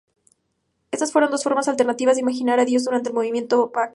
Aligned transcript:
Estas 0.89 1.11
fueron 1.11 1.29
dos 1.29 1.43
formas 1.43 1.67
alternativas 1.67 2.15
de 2.15 2.21
imaginar 2.21 2.59
a 2.59 2.65
Dios 2.65 2.83
durante 2.85 3.09
el 3.09 3.15
movimiento 3.15 3.69
bhakti. 3.71 3.89